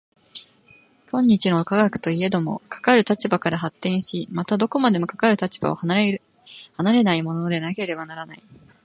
[1.11, 6.19] 今日の科学といえども、かかる立場から発展し、またどこまでもかかる立場を離れ
[7.03, 8.41] ないものでなければならない。